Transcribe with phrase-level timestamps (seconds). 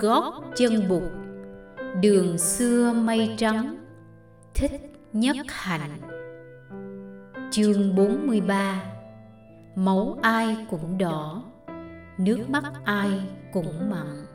[0.00, 1.02] gót chân bụt.
[2.02, 3.76] Đường xưa mây trắng,
[4.54, 6.00] thích nhất hạnh.
[7.50, 8.82] Chương 43
[9.76, 11.42] máu ai cũng đỏ,
[12.18, 13.10] nước mắt ai
[13.52, 14.26] cũng mặn.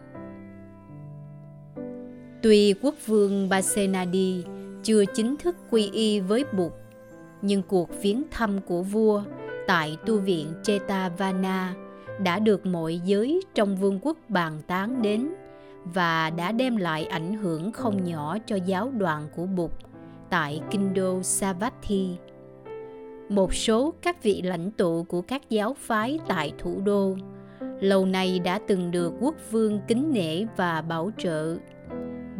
[2.41, 4.43] Tuy quốc vương Basenadi
[4.83, 6.71] chưa chính thức quy y với Bụt,
[7.41, 9.23] nhưng cuộc viếng thăm của vua
[9.67, 11.75] tại tu viện Chetavana
[12.19, 15.29] đã được mọi giới trong vương quốc bàn tán đến
[15.85, 19.71] và đã đem lại ảnh hưởng không nhỏ cho giáo đoàn của Bụt
[20.29, 22.17] tại kinh đô Savatthi.
[23.29, 27.15] Một số các vị lãnh tụ của các giáo phái tại thủ đô
[27.79, 31.57] lâu nay đã từng được quốc vương kính nể và bảo trợ,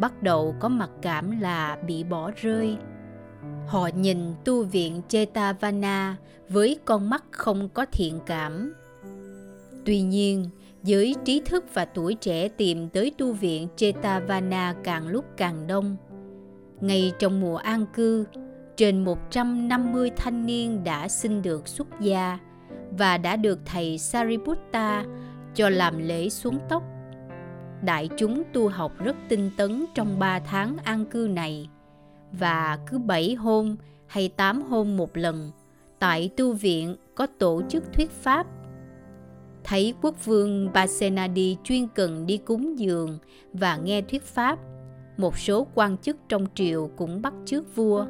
[0.00, 2.76] bắt đầu có mặc cảm là bị bỏ rơi
[3.66, 6.16] họ nhìn tu viện Chetavana
[6.48, 8.74] với con mắt không có thiện cảm
[9.84, 10.50] tuy nhiên
[10.84, 15.96] giới trí thức và tuổi trẻ tìm tới tu viện Chetavana càng lúc càng đông
[16.82, 18.26] ngay trong mùa an cư,
[18.76, 22.38] trên 150 thanh niên đã xin được xuất gia
[22.90, 25.04] và đã được thầy Sariputta
[25.54, 26.82] cho làm lễ xuống tóc.
[27.82, 31.68] Đại chúng tu học rất tinh tấn trong 3 tháng an cư này
[32.32, 35.50] và cứ 7 hôm hay 8 hôm một lần,
[35.98, 38.46] tại tu viện có tổ chức thuyết pháp.
[39.64, 43.18] Thấy quốc vương Basenadi chuyên cần đi cúng dường
[43.52, 44.58] và nghe thuyết pháp,
[45.16, 48.06] một số quan chức trong triều cũng bắt chước vua.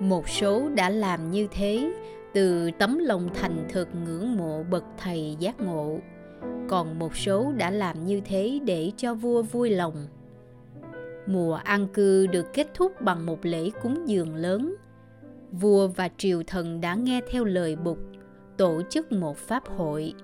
[0.00, 1.92] Một số đã làm như thế
[2.34, 5.98] từ tấm lòng thành thực ngưỡng mộ bậc thầy giác ngộ.
[6.68, 10.06] Còn một số đã làm như thế để cho vua vui lòng.
[11.26, 14.74] Mùa an cư được kết thúc bằng một lễ cúng dường lớn.
[15.52, 17.98] Vua và triều thần đã nghe theo lời bục
[18.56, 20.14] tổ chức một pháp hội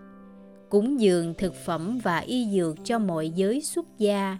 [0.74, 4.38] cúng dường thực phẩm và y dược cho mọi giới xuất gia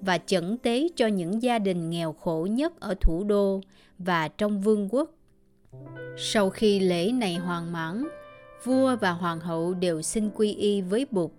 [0.00, 3.60] và chẩn tế cho những gia đình nghèo khổ nhất ở thủ đô
[3.98, 5.10] và trong vương quốc
[6.16, 8.08] sau khi lễ này hoàn mãn
[8.64, 11.30] vua và hoàng hậu đều xin quy y với Bụt.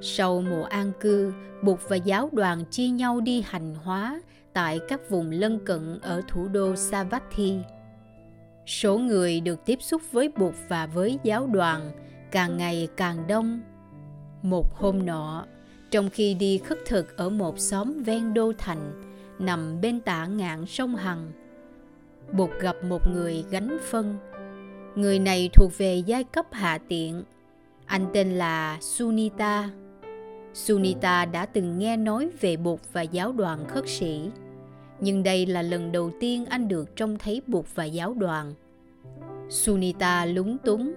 [0.00, 4.22] Sau mùa an cư, Bụt và giáo đoàn chia nhau đi hành hóa
[4.52, 7.58] tại các vùng lân cận ở thủ đô Savatthi.
[8.66, 11.90] Số người được tiếp xúc với Bụt và với giáo đoàn
[12.36, 13.60] càng ngày càng đông.
[14.42, 15.46] Một hôm nọ,
[15.90, 19.02] trong khi đi khất thực ở một xóm ven đô thành,
[19.38, 21.32] nằm bên tả ngạn sông Hằng,
[22.32, 24.16] Bụt gặp một người gánh phân
[24.94, 27.22] Người này thuộc về giai cấp hạ tiện.
[27.86, 29.70] Anh tên là Sunita.
[30.54, 34.30] Sunita đã từng nghe nói về Bụt và giáo đoàn khất sĩ.
[35.00, 38.54] Nhưng đây là lần đầu tiên anh được trông thấy Bụt và giáo đoàn.
[39.48, 40.94] Sunita lúng túng.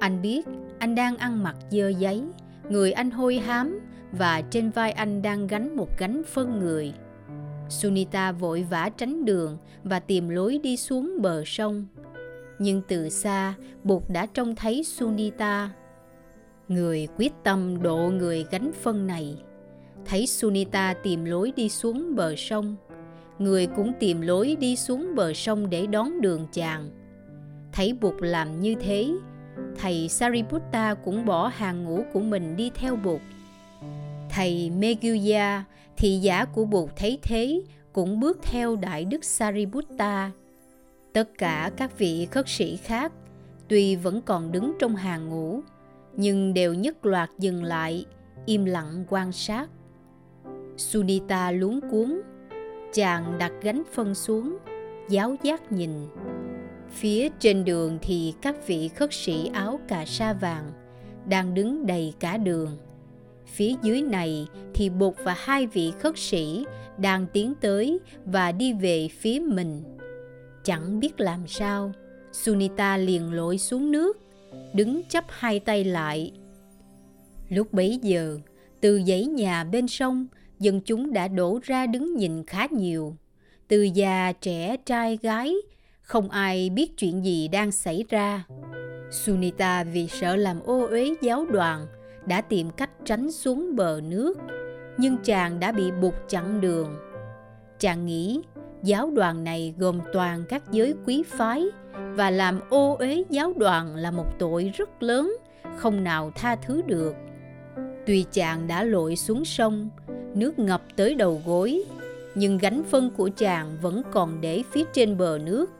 [0.00, 0.46] Anh biết
[0.78, 2.22] anh đang ăn mặc dơ giấy,
[2.70, 3.80] người anh hôi hám
[4.12, 6.92] và trên vai anh đang gánh một gánh phân người.
[7.68, 11.86] Sunita vội vã tránh đường và tìm lối đi xuống bờ sông
[12.60, 15.70] nhưng từ xa Bụt đã trông thấy Sunita.
[16.68, 19.36] Người quyết tâm độ người gánh phân này.
[20.04, 22.76] Thấy Sunita tìm lối đi xuống bờ sông,
[23.38, 26.90] người cũng tìm lối đi xuống bờ sông để đón đường chàng.
[27.72, 29.08] Thấy Bụt làm như thế,
[29.78, 33.20] thầy Sariputta cũng bỏ hàng ngũ của mình đi theo Bụt.
[34.30, 35.64] Thầy Meguya,
[35.96, 37.62] thị giả của Bụt thấy thế,
[37.92, 40.30] cũng bước theo Đại Đức Sariputta.
[41.12, 43.12] Tất cả các vị khất sĩ khác
[43.68, 45.60] tuy vẫn còn đứng trong hàng ngũ
[46.16, 48.04] nhưng đều nhất loạt dừng lại
[48.46, 49.68] im lặng quan sát.
[50.76, 52.20] Sunita luống cuống
[52.92, 54.56] chàng đặt gánh phân xuống
[55.08, 55.90] giáo giác nhìn
[56.90, 60.72] phía trên đường thì các vị khất sĩ áo cà sa vàng
[61.26, 62.78] đang đứng đầy cả đường
[63.46, 66.64] phía dưới này thì bột và hai vị khất sĩ
[66.98, 69.82] đang tiến tới và đi về phía mình
[70.64, 71.92] Chẳng biết làm sao,
[72.32, 74.18] Sunita liền lội xuống nước,
[74.74, 76.32] đứng chấp hai tay lại.
[77.48, 78.38] Lúc bấy giờ,
[78.80, 80.26] từ dãy nhà bên sông,
[80.58, 83.16] dân chúng đã đổ ra đứng nhìn khá nhiều.
[83.68, 85.54] Từ già, trẻ, trai, gái,
[86.10, 88.44] không ai biết chuyện gì đang xảy ra.
[89.10, 91.86] Sunita vì sợ làm ô uế giáo đoàn,
[92.26, 94.38] đã tìm cách tránh xuống bờ nước,
[94.96, 96.96] nhưng chàng đã bị buộc chặn đường.
[97.78, 98.40] Chàng nghĩ
[98.82, 103.96] giáo đoàn này gồm toàn các giới quý phái và làm ô uế giáo đoàn
[103.96, 105.36] là một tội rất lớn
[105.76, 107.14] không nào tha thứ được
[108.06, 109.90] tuy chàng đã lội xuống sông
[110.34, 111.84] nước ngập tới đầu gối
[112.34, 115.70] nhưng gánh phân của chàng vẫn còn để phía trên bờ nước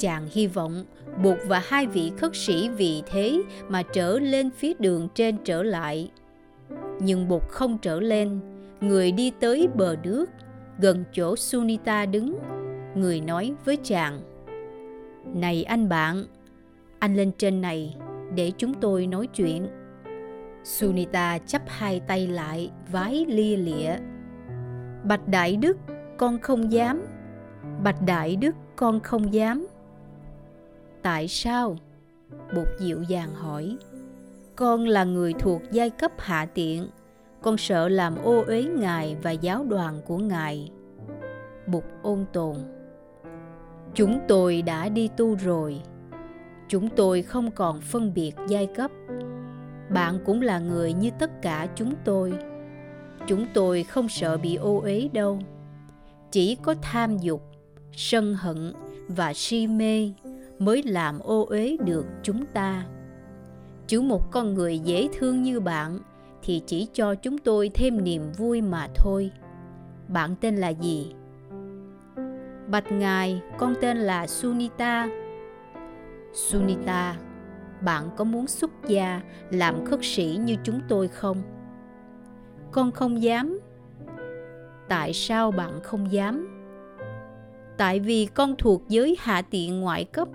[0.00, 0.84] chàng hy vọng
[1.22, 5.62] Bụt và hai vị khất sĩ vì thế mà trở lên phía đường trên trở
[5.62, 6.10] lại.
[7.00, 8.40] Nhưng Bụt không trở lên,
[8.80, 10.30] người đi tới bờ nước,
[10.78, 12.38] gần chỗ Sunita đứng.
[12.94, 14.20] Người nói với chàng,
[15.34, 16.24] Này anh bạn,
[16.98, 17.96] anh lên trên này
[18.34, 19.66] để chúng tôi nói chuyện.
[20.64, 23.96] Sunita chắp hai tay lại, vái lia lịa.
[25.04, 25.76] Bạch Đại Đức,
[26.16, 27.02] con không dám.
[27.82, 29.66] Bạch Đại Đức, con không dám.
[31.02, 31.76] Tại sao?
[32.54, 33.76] Bụt dịu dàng hỏi.
[34.56, 36.88] Con là người thuộc giai cấp hạ tiện.
[37.42, 40.70] Con sợ làm ô uế Ngài và giáo đoàn của Ngài.
[41.66, 42.56] Bụt ôn tồn.
[43.94, 45.80] Chúng tôi đã đi tu rồi.
[46.68, 48.90] Chúng tôi không còn phân biệt giai cấp.
[49.90, 52.32] Bạn cũng là người như tất cả chúng tôi.
[53.26, 55.38] Chúng tôi không sợ bị ô uế đâu.
[56.30, 57.42] Chỉ có tham dục,
[57.92, 58.72] sân hận
[59.08, 60.12] và si mê
[60.60, 62.84] mới làm ô uế được chúng ta.
[63.86, 65.98] Chứ một con người dễ thương như bạn
[66.42, 69.30] thì chỉ cho chúng tôi thêm niềm vui mà thôi.
[70.08, 71.14] Bạn tên là gì?
[72.68, 75.08] Bạch ngài, con tên là sunita.
[76.32, 77.16] Sunita,
[77.80, 79.20] bạn có muốn xuất gia
[79.50, 81.42] làm khất sĩ như chúng tôi không?
[82.72, 83.60] Con không dám.
[84.88, 86.48] Tại sao bạn không dám?
[87.76, 90.28] Tại vì con thuộc giới hạ tiện ngoại cấp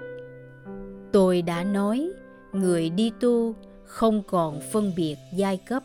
[1.15, 2.09] tôi đã nói
[2.53, 5.83] người đi tu không còn phân biệt giai cấp.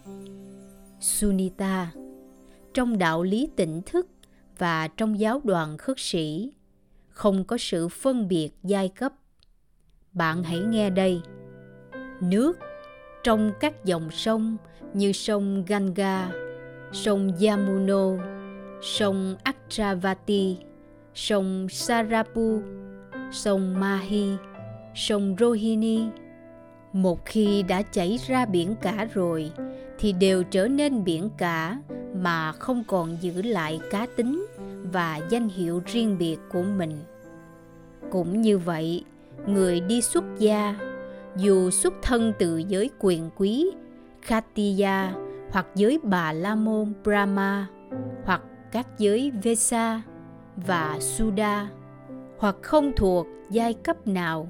[1.00, 1.92] Sunita
[2.74, 4.06] trong đạo lý tỉnh thức
[4.58, 6.52] và trong giáo đoàn khất sĩ
[7.08, 9.12] không có sự phân biệt giai cấp.
[10.12, 11.20] Bạn hãy nghe đây.
[12.20, 12.58] Nước
[13.22, 14.56] trong các dòng sông
[14.94, 16.32] như sông ganga
[16.92, 18.08] sông yamuno
[18.82, 20.56] sông atravati
[21.14, 22.62] sông Sarapu,
[23.32, 24.36] sông Mahi,
[24.94, 26.06] sông Rohini.
[26.92, 29.52] Một khi đã chảy ra biển cả rồi
[29.98, 31.78] thì đều trở nên biển cả
[32.14, 34.46] mà không còn giữ lại cá tính
[34.92, 36.98] và danh hiệu riêng biệt của mình.
[38.10, 39.04] Cũng như vậy,
[39.46, 40.76] người đi xuất gia
[41.36, 43.70] dù xuất thân từ giới quyền quý
[44.22, 45.12] Khatiya
[45.50, 47.66] hoặc giới Bà La Môn Brahma
[48.24, 50.02] hoặc các giới Vesa
[50.56, 51.68] và Suda
[52.38, 54.48] hoặc không thuộc giai cấp nào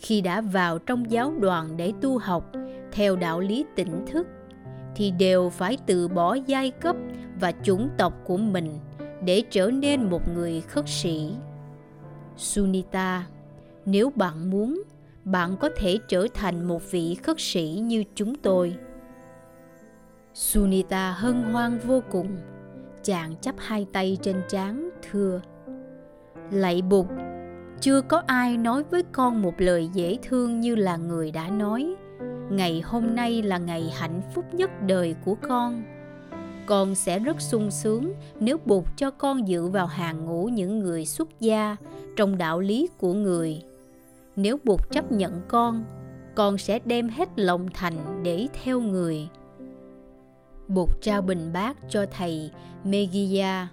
[0.00, 2.52] khi đã vào trong giáo đoàn để tu học
[2.92, 4.26] theo đạo lý tỉnh thức
[4.94, 6.96] thì đều phải từ bỏ giai cấp
[7.40, 8.78] và chủng tộc của mình
[9.24, 11.32] để trở nên một người khất sĩ.
[12.36, 13.26] Sunita,
[13.86, 14.82] nếu bạn muốn,
[15.24, 18.76] bạn có thể trở thành một vị khất sĩ như chúng tôi.
[20.34, 22.36] Sunita hân hoan vô cùng,
[23.02, 25.40] chàng chắp hai tay trên trán thưa:
[26.50, 27.06] Lạy Bụt,
[27.80, 31.94] chưa có ai nói với con một lời dễ thương như là người đã nói.
[32.50, 35.82] Ngày hôm nay là ngày hạnh phúc nhất đời của con.
[36.66, 41.06] Con sẽ rất sung sướng nếu buộc cho con dự vào hàng ngũ những người
[41.06, 41.76] xuất gia
[42.16, 43.62] trong đạo lý của người.
[44.36, 45.84] Nếu buộc chấp nhận con
[46.34, 49.28] con sẽ đem hết lòng thành để theo người.
[50.68, 52.50] Bụt trao bình bát cho thầy
[52.84, 53.68] Megiya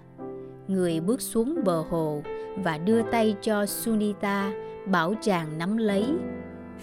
[0.68, 2.22] người bước xuống bờ hồ
[2.56, 4.52] và đưa tay cho Sunita,
[4.86, 6.04] bảo chàng nắm lấy.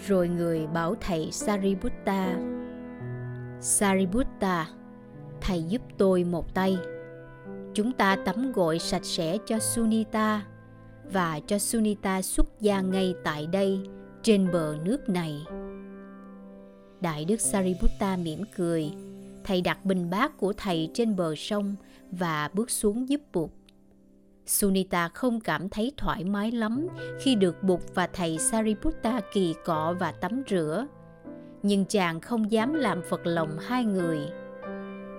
[0.06, 2.36] Rồi người bảo thầy Sariputta
[3.60, 4.66] Sariputta,
[5.40, 6.78] thầy giúp tôi một tay.
[7.74, 10.42] Chúng ta tắm gội sạch sẽ cho Sunita
[11.12, 13.80] và cho Sunita xuất gia ngay tại đây,
[14.22, 15.46] trên bờ nước này.
[17.00, 18.90] Đại đức Sariputta mỉm cười.
[19.44, 21.74] Thầy đặt bình bát của thầy trên bờ sông
[22.10, 23.50] và bước xuống giúp Bụt
[24.46, 26.88] Sunita không cảm thấy thoải mái lắm
[27.20, 30.86] khi được Bụt và thầy Sariputta kỳ cọ và tắm rửa.
[31.62, 34.18] Nhưng chàng không dám làm phật lòng hai người.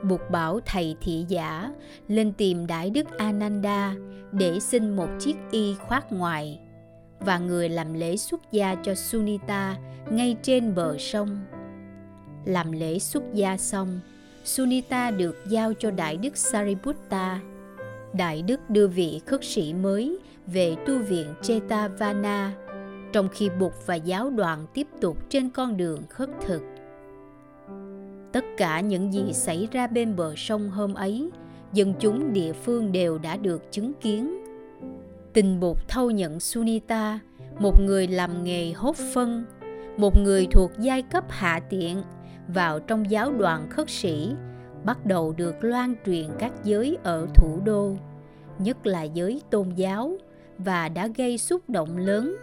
[0.04, 1.72] Bụt bảo thầy thị giả
[2.08, 3.96] lên tìm Đại Đức Ananda
[4.32, 6.60] để xin một chiếc y khoác ngoài
[7.20, 9.76] và người làm lễ xuất gia cho Sunita
[10.12, 11.40] ngay trên bờ sông.
[12.46, 14.00] Làm lễ xuất gia xong,
[14.44, 17.40] Sunita được giao cho Đại Đức Sariputta
[18.14, 22.54] Đại Đức đưa vị khất sĩ mới về tu viện Chetavana,
[23.14, 26.62] trong khi Bụt và giáo đoàn tiếp tục trên con đường khất thực.
[28.32, 31.30] Tất cả những gì xảy ra bên bờ sông hôm ấy,
[31.74, 34.38] dân chúng địa phương đều đã được chứng kiến.
[35.34, 37.20] Tình Bụt thâu nhận Sunita,
[37.60, 39.46] một người làm nghề hốt phân,
[39.98, 42.04] một người thuộc giai cấp hạ tiện,
[42.48, 44.34] vào trong giáo đoàn khất sĩ
[44.88, 47.96] bắt đầu được loan truyền các giới ở thủ đô,
[48.60, 50.18] nhất là giới tôn giáo
[50.58, 52.36] và đã gây xúc động lớn.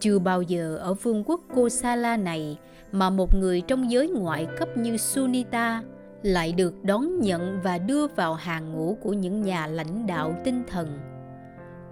[0.00, 2.58] Chưa bao giờ ở vương quốc Kosala này
[2.92, 5.82] mà một người trong giới ngoại cấp như Sunita
[6.22, 10.62] lại được đón nhận và đưa vào hàng ngũ của những nhà lãnh đạo tinh
[10.66, 10.98] thần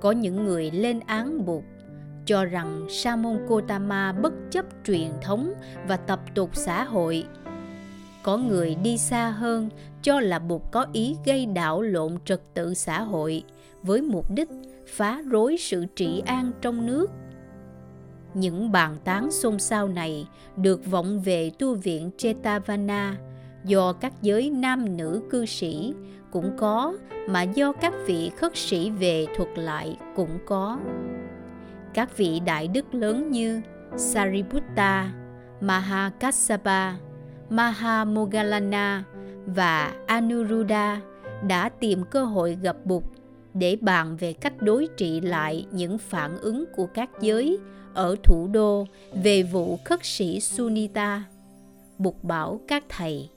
[0.01, 1.65] có những người lên án buộc
[2.27, 3.39] cho rằng Sa môn
[4.23, 5.53] bất chấp truyền thống
[5.89, 7.25] và tập tục xã hội.
[8.27, 9.69] Có người đi xa hơn
[10.03, 13.43] cho là Bụt có ý gây đảo lộn trật tự xã hội
[13.83, 14.49] với mục đích
[14.87, 17.11] phá rối sự trị an trong nước.
[18.35, 23.17] Những bàn tán xôn xao này được vọng về tu viện Chetavana
[23.65, 25.95] do các giới nam nữ cư sĩ
[26.31, 26.97] cũng có
[27.29, 30.79] mà do các vị khất sĩ về thuật lại cũng có
[31.95, 33.61] các vị đại đức lớn như
[33.97, 35.13] Sariputta,
[35.61, 36.95] Mahakassapa,
[37.51, 39.05] Mahamogalana
[39.47, 41.01] và Anuruddha
[41.47, 43.03] đã tìm cơ hội gặp Bụt
[43.55, 47.59] để bàn về cách đối trị lại những phản ứng của các giới
[47.95, 48.87] ở thủ đô
[49.23, 51.25] về vụ khất sĩ Sunita.
[51.99, 53.29] Bụt bảo các thầy,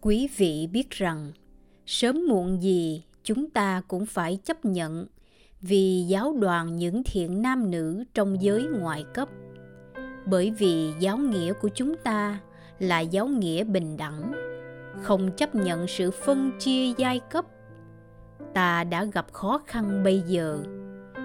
[0.00, 1.32] Quý vị biết rằng
[1.86, 5.06] sớm muộn gì chúng ta cũng phải chấp nhận
[5.60, 9.28] vì giáo đoàn những thiện nam nữ trong giới ngoại cấp
[10.26, 12.40] bởi vì giáo nghĩa của chúng ta
[12.80, 14.32] là giáo nghĩa bình đẳng,
[15.02, 17.44] không chấp nhận sự phân chia giai cấp.
[18.54, 20.58] Ta đã gặp khó khăn bây giờ,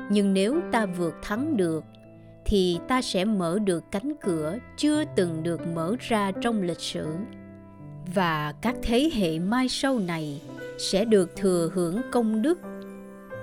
[0.10, 1.84] nhưng nếu ta vượt thắng được,
[2.46, 7.16] thì ta sẽ mở được cánh cửa chưa từng được mở ra trong lịch sử.
[8.16, 10.42] Và các thế hệ mai sau này
[10.78, 12.60] sẽ được thừa hưởng công đức.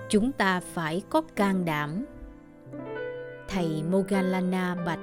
[0.08, 2.04] Chúng ta phải có can đảm.
[3.48, 4.98] Thầy mogalana bạch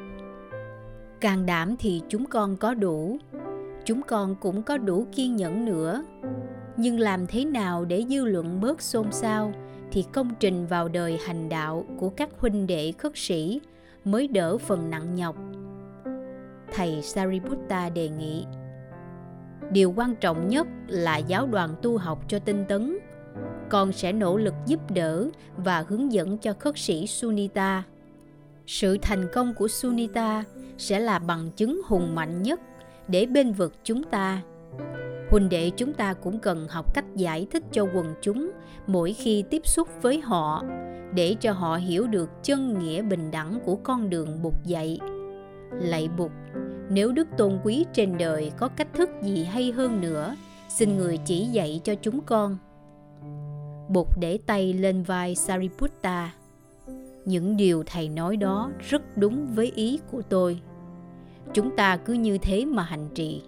[1.21, 3.17] can đảm thì chúng con có đủ.
[3.85, 6.03] Chúng con cũng có đủ kiên nhẫn nữa.
[6.77, 9.53] Nhưng làm thế nào để dư luận bớt xôn xao
[9.91, 13.61] thì công trình vào đời hành đạo của các huynh đệ khất sĩ
[14.05, 15.35] mới đỡ phần nặng nhọc.
[16.73, 18.45] Thầy sariputta đề nghị,
[19.71, 22.97] điều quan trọng nhất là giáo đoàn tu học cho tinh tấn.
[23.69, 27.83] Con sẽ nỗ lực giúp đỡ và hướng dẫn cho khất sĩ sunita.
[28.67, 30.43] Sự thành công của sunita
[30.79, 32.59] sẽ là bằng chứng hùng mạnh nhất
[33.07, 34.41] để bên vực chúng ta.
[35.29, 38.51] Huynh đệ chúng ta cũng cần học cách giải thích cho quần chúng
[38.87, 40.63] mỗi khi tiếp xúc với họ,
[41.13, 44.99] để cho họ hiểu được chân nghĩa bình đẳng của con đường bục dạy.
[45.71, 46.31] Lạy bục,
[46.89, 50.35] nếu đức tôn quý trên đời có cách thức gì hay hơn nữa,
[50.69, 52.57] xin người chỉ dạy cho chúng con.
[53.89, 56.33] Bục để tay lên vai sariputta.
[57.25, 60.59] Những điều thầy nói đó rất đúng với ý của tôi
[61.53, 63.41] chúng ta cứ như thế mà hành trì.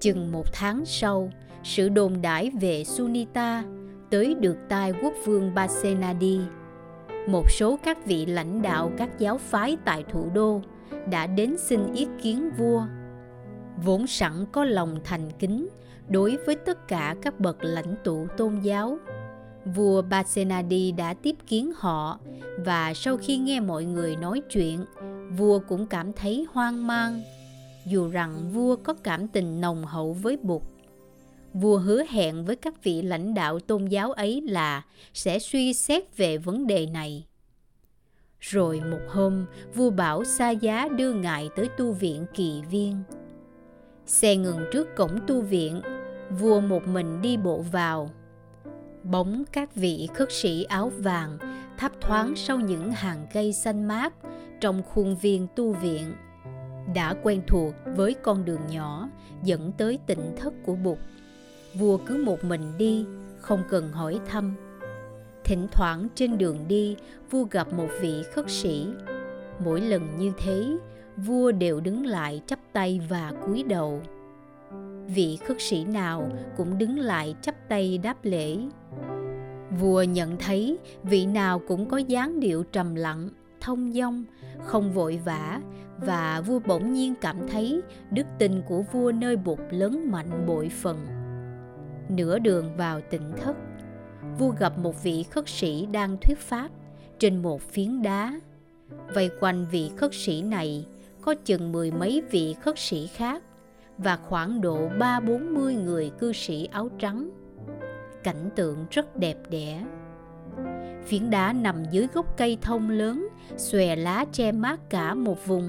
[0.00, 1.30] Chừng một tháng sau,
[1.62, 3.64] sự đồn đãi về sunita
[4.10, 6.40] tới được tai quốc vương basenadi.
[7.28, 10.60] Một số các vị lãnh đạo các giáo phái tại thủ đô
[11.10, 12.82] đã đến xin ý kiến vua.
[13.84, 15.68] Vốn sẵn có lòng thành kính
[16.08, 18.98] đối với tất cả các bậc lãnh tụ tôn giáo,
[19.64, 22.18] vua Basenadi đã tiếp kiến họ
[22.64, 24.84] và sau khi nghe mọi người nói chuyện
[25.30, 27.22] vua cũng cảm thấy hoang mang
[27.86, 30.62] dù rằng vua có cảm tình nồng hậu với bụt
[31.52, 34.82] vua hứa hẹn với các vị lãnh đạo tôn giáo ấy là
[35.14, 37.24] sẽ suy xét về vấn đề này
[38.50, 43.02] rồi một hôm, vua bảo xa giá đưa ngài tới tu viện kỳ viên.
[44.06, 45.80] Xe ngừng trước cổng tu viện,
[46.30, 48.10] vua một mình đi bộ vào.
[49.02, 51.38] Bóng các vị khất sĩ áo vàng
[51.78, 54.14] thấp thoáng sau những hàng cây xanh mát
[54.60, 56.14] trong khuôn viên tu viện.
[56.94, 59.08] Đã quen thuộc với con đường nhỏ
[59.42, 60.98] dẫn tới tỉnh thất của Bụt.
[61.74, 63.06] Vua cứ một mình đi,
[63.40, 64.54] không cần hỏi thăm
[65.44, 66.96] Thỉnh thoảng trên đường đi,
[67.30, 68.86] vua gặp một vị khất sĩ.
[69.64, 70.76] Mỗi lần như thế,
[71.16, 74.02] vua đều đứng lại chắp tay và cúi đầu.
[75.06, 78.56] Vị khất sĩ nào cũng đứng lại chắp tay đáp lễ.
[79.80, 83.28] Vua nhận thấy vị nào cũng có dáng điệu trầm lặng,
[83.64, 84.24] thông dong,
[84.64, 85.60] không vội vã
[85.98, 90.68] và vua bỗng nhiên cảm thấy đức tin của vua nơi bụt lớn mạnh bội
[90.68, 91.06] phần.
[92.08, 93.56] Nửa đường vào tỉnh thất,
[94.38, 96.68] vua gặp một vị khất sĩ đang thuyết pháp
[97.18, 98.40] trên một phiến đá.
[99.14, 100.86] Vây quanh vị khất sĩ này
[101.22, 103.42] có chừng mười mấy vị khất sĩ khác
[103.98, 107.30] và khoảng độ ba bốn mươi người cư sĩ áo trắng.
[108.22, 109.84] Cảnh tượng rất đẹp đẽ.
[111.06, 115.68] Phiến đá nằm dưới gốc cây thông lớn, xòe lá che mát cả một vùng.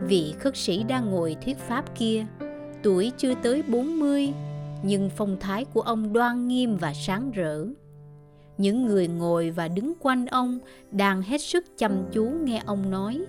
[0.00, 2.26] Vị khất sĩ đang ngồi thuyết pháp kia,
[2.82, 4.32] tuổi chưa tới bốn mươi
[4.82, 7.66] nhưng phong thái của ông đoan nghiêm và sáng rỡ.
[8.58, 10.58] Những người ngồi và đứng quanh ông
[10.90, 13.24] đang hết sức chăm chú nghe ông nói.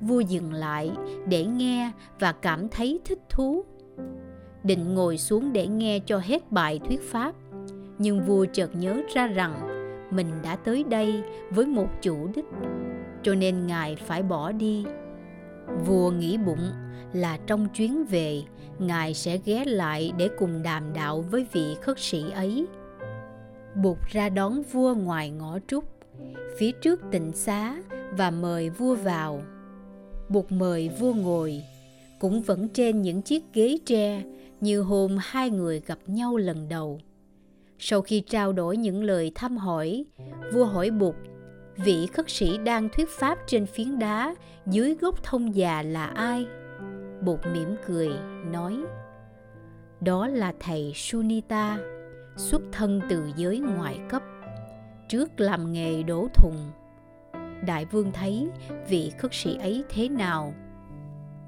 [0.00, 0.90] Vua dừng lại
[1.28, 3.64] để nghe và cảm thấy thích thú.
[4.64, 7.34] định ngồi xuống để nghe cho hết bài thuyết pháp
[7.98, 9.75] nhưng vua chợt nhớ ra rằng
[10.10, 12.44] mình đã tới đây với một chủ đích.
[13.22, 14.84] Cho nên ngài phải bỏ đi.
[15.86, 16.70] Vua nghĩ bụng
[17.12, 18.42] là trong chuyến về,
[18.78, 22.66] ngài sẽ ghé lại để cùng đàm đạo với vị khất sĩ ấy.
[23.82, 25.84] Bụt ra đón vua ngoài ngõ trúc,
[26.58, 27.76] phía trước tịnh xá
[28.16, 29.42] và mời vua vào.
[30.28, 31.62] Bụt mời vua ngồi,
[32.20, 34.22] cũng vẫn trên những chiếc ghế tre
[34.60, 37.00] như hôm hai người gặp nhau lần đầu
[37.78, 40.04] sau khi trao đổi những lời thăm hỏi,
[40.52, 41.14] vua hỏi bụt
[41.76, 44.34] vị khất sĩ đang thuyết pháp trên phiến đá
[44.66, 46.46] dưới gốc thông già là ai?
[47.20, 48.10] Bụt mỉm cười,
[48.50, 48.76] nói,
[50.00, 51.78] đó là thầy sunita,
[52.36, 54.22] xuất thân từ giới ngoại cấp,
[55.08, 56.56] trước làm nghề đổ thùng.
[57.66, 58.48] Đại vương thấy
[58.88, 60.54] vị khất sĩ ấy thế nào?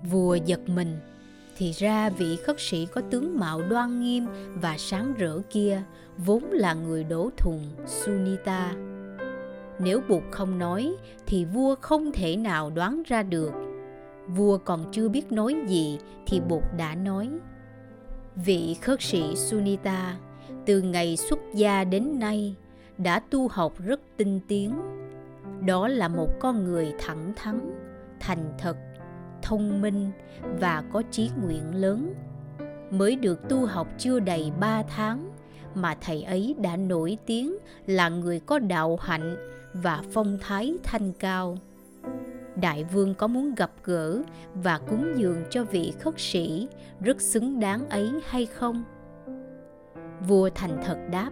[0.03, 0.99] Vua giật mình
[1.59, 5.83] thì ra vị khất sĩ có tướng mạo đoan nghiêm và sáng rỡ kia
[6.17, 8.75] vốn là người đổ thùng sunita.
[9.81, 10.95] Nếu bụt không nói,
[11.27, 13.53] thì vua không thể nào đoán ra được.
[14.27, 17.29] Vua còn chưa biết nói gì, thì bụt đã nói,
[18.37, 20.17] vị khất sĩ sunita,
[20.67, 22.55] từ ngày xuất gia đến nay,
[22.99, 24.75] đã tu học rất tinh tiến.
[25.67, 27.61] Đó là một con người thẳng thắn,
[28.21, 28.77] thành thật
[29.43, 30.11] thông minh
[30.43, 32.15] và có chí nguyện lớn.
[32.91, 35.31] Mới được tu học chưa đầy ba tháng
[35.75, 39.37] mà thầy ấy đã nổi tiếng là người có đạo hạnh
[39.73, 41.59] và phong thái thanh cao.
[42.57, 44.23] Đại vương có muốn gặp gỡ
[44.55, 46.69] và cúng dường cho vị khất sĩ
[47.01, 48.85] rất xứng đáng ấy hay không?
[50.27, 51.31] Vua thành thật đáp,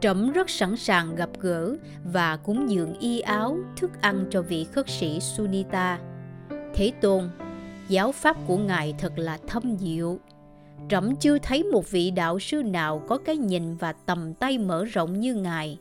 [0.00, 4.64] trẫm rất sẵn sàng gặp gỡ và cúng dường y áo thức ăn cho vị
[4.64, 5.98] khất sĩ sunita
[6.76, 7.28] thế tôn,
[7.88, 10.18] giáo pháp của ngài thật là thâm diệu.
[10.88, 14.84] Trẫm chưa thấy một vị đạo sư nào có cái nhìn và tầm tay mở
[14.84, 15.78] rộng như ngài.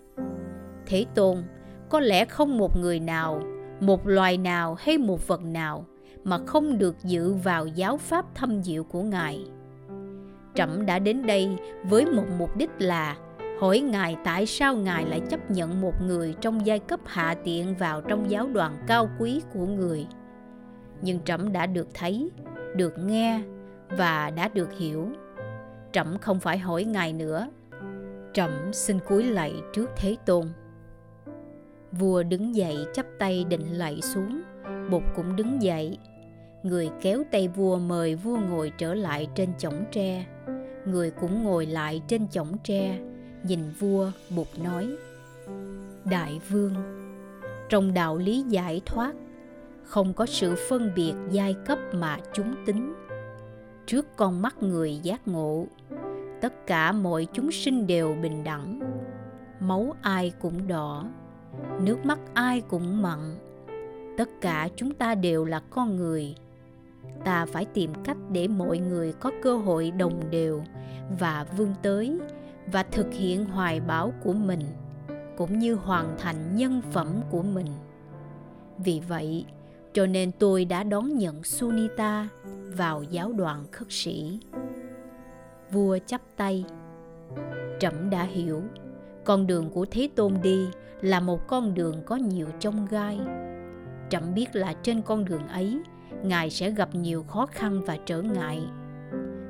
[0.85, 1.43] Thế tôn,
[1.89, 3.41] có lẽ không một người nào,
[3.79, 5.85] một loài nào hay một vật nào
[6.23, 9.45] mà không được dự vào giáo pháp thâm diệu của ngài.
[10.55, 11.49] Trẫm đã đến đây
[11.83, 13.17] với một mục đích là
[13.59, 17.75] hỏi ngài tại sao ngài lại chấp nhận một người trong giai cấp hạ tiện
[17.75, 20.07] vào trong giáo đoàn cao quý của người
[21.05, 22.29] nhưng trẫm đã được thấy,
[22.75, 23.41] được nghe
[23.89, 25.07] và đã được hiểu.
[25.91, 27.47] Trẫm không phải hỏi ngài nữa.
[28.33, 30.47] Trẫm xin cúi lạy trước thế tôn.
[31.91, 34.41] Vua đứng dậy chắp tay định lạy xuống
[34.89, 35.97] bụt cũng đứng dậy.
[36.63, 40.25] Người kéo tay vua mời vua ngồi trở lại trên chõng tre.
[40.85, 42.99] Người cũng ngồi lại trên chõng tre,
[43.43, 44.95] nhìn vua bụt nói,
[46.05, 46.73] đại vương,
[47.69, 49.13] trong đạo lý giải thoát
[49.85, 52.93] không có sự phân biệt giai cấp mà chúng tính.
[53.85, 55.67] Trước con mắt người giác ngộ,
[56.41, 58.79] tất cả mọi chúng sinh đều bình đẳng.
[59.59, 61.05] Máu ai cũng đỏ,
[61.79, 63.19] nước mắt ai cũng mặn.
[64.17, 66.35] Tất cả chúng ta đều là con người.
[67.23, 70.63] Ta phải tìm cách để mọi người có cơ hội đồng đều
[71.19, 72.19] và vươn tới
[72.71, 74.61] và thực hiện hoài bão của mình,
[75.37, 77.67] cũng như hoàn thành nhân phẩm của mình.
[78.77, 79.45] Vì vậy
[79.95, 82.27] cho nên tôi đã đón nhận sunita
[82.77, 84.39] vào giáo đoàn khất sĩ.
[85.71, 86.65] Vua chắp tay.
[87.79, 88.61] Trẫm đã hiểu,
[89.23, 90.67] con đường của thế tôn đi
[91.01, 93.19] là một con đường có nhiều chông gai.
[94.09, 95.79] Trẫm biết là trên con đường ấy,
[96.23, 98.63] ngài sẽ gặp nhiều khó khăn và trở ngại.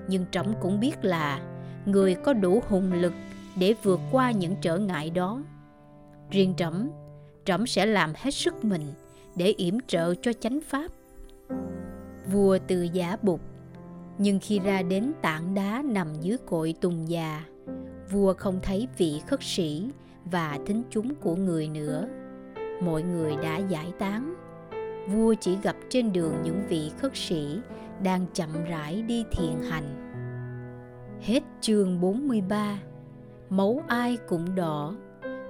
[0.08, 1.42] Nhưng trẫm cũng biết là
[1.86, 3.14] người có đủ hùng lực
[3.60, 5.42] để vượt qua những trở ngại đó.
[6.30, 6.90] Riêng trẫm
[7.46, 8.82] trẫm sẽ làm hết sức mình
[9.36, 10.92] để yểm trợ cho chánh pháp.
[12.32, 13.42] Vua từ giả bục,
[14.18, 17.44] nhưng khi ra đến tảng đá nằm dưới cội tùng già,
[18.12, 19.90] vua không thấy vị khất sĩ
[20.26, 22.08] và thính chúng của người nữa.
[22.82, 24.36] Mọi người đã giải tán.
[25.10, 27.60] Vua chỉ gặp trên đường những vị khất sĩ
[28.04, 30.12] đang chậm rãi đi thiền hành.
[31.22, 32.80] Hết chương 43
[33.50, 34.96] Máu ai cũng đỏ,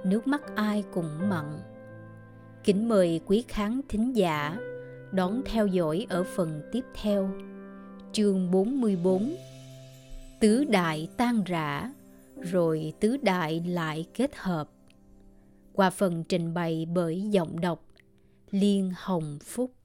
[0.04, 1.44] Nước mắt ai cũng mặn.
[2.66, 4.58] Kính mời quý khán thính giả
[5.12, 7.30] đón theo dõi ở phần tiếp theo.
[8.12, 9.36] Chương 44
[10.40, 11.92] Tứ đại tan rã,
[12.40, 14.68] Rồi tứ đại lại kết hợp.
[15.72, 17.84] Qua phần trình bày bởi giọng đọc,
[18.50, 19.75] Liên Hồng Phúc.